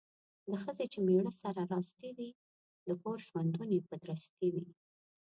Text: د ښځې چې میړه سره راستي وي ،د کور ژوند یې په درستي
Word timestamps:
د 0.49 0.51
ښځې 0.63 0.85
چې 0.91 0.99
میړه 1.07 1.31
سره 1.41 1.61
راستي 1.73 2.09
وي 2.17 2.29
،د 2.87 2.89
کور 3.01 3.17
ژوند 3.27 3.53
یې 3.71 3.79
په 3.89 3.95
درستي 4.03 4.49